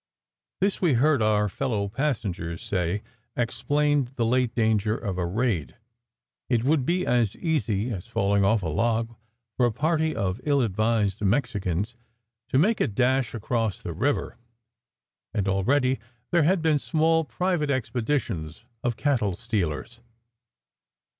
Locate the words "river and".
13.93-15.47